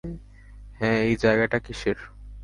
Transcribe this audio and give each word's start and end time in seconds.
হ্যাঁ 0.79 0.99
এই 1.03 1.15
জায়গাটা 1.15 1.57
কিসের? 1.59 1.97